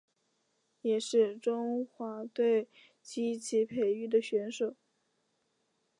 [0.81, 2.67] 也是中华队
[3.03, 4.73] 积极培育的选手。